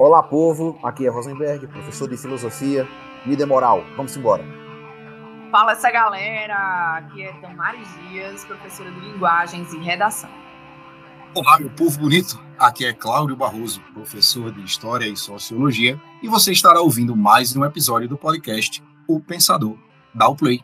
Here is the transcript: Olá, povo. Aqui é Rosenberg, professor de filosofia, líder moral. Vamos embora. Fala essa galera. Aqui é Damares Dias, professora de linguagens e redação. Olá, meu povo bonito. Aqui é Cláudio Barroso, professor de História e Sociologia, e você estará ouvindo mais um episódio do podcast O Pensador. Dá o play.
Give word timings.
Olá, 0.00 0.22
povo. 0.22 0.78
Aqui 0.82 1.06
é 1.06 1.10
Rosenberg, 1.10 1.66
professor 1.66 2.08
de 2.08 2.16
filosofia, 2.16 2.88
líder 3.26 3.44
moral. 3.44 3.84
Vamos 3.98 4.16
embora. 4.16 4.42
Fala 5.50 5.72
essa 5.72 5.90
galera. 5.90 6.96
Aqui 6.96 7.22
é 7.22 7.38
Damares 7.42 7.86
Dias, 8.08 8.42
professora 8.46 8.90
de 8.90 8.98
linguagens 8.98 9.70
e 9.74 9.78
redação. 9.78 10.30
Olá, 11.34 11.58
meu 11.60 11.68
povo 11.68 12.00
bonito. 12.00 12.42
Aqui 12.58 12.86
é 12.86 12.94
Cláudio 12.94 13.36
Barroso, 13.36 13.82
professor 13.92 14.50
de 14.50 14.64
História 14.64 15.06
e 15.06 15.14
Sociologia, 15.14 16.00
e 16.22 16.28
você 16.28 16.50
estará 16.50 16.80
ouvindo 16.80 17.14
mais 17.14 17.54
um 17.54 17.62
episódio 17.62 18.08
do 18.08 18.16
podcast 18.16 18.82
O 19.06 19.20
Pensador. 19.20 19.76
Dá 20.14 20.26
o 20.28 20.34
play. 20.34 20.62